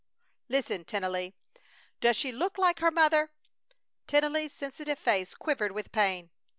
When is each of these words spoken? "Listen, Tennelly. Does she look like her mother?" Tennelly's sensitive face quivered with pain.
"Listen, 0.49 0.83
Tennelly. 0.83 1.35
Does 1.99 2.17
she 2.17 2.31
look 2.31 2.57
like 2.57 2.79
her 2.79 2.89
mother?" 2.89 3.29
Tennelly's 4.07 4.51
sensitive 4.51 4.97
face 4.97 5.35
quivered 5.35 5.73
with 5.73 5.91
pain. 5.91 6.31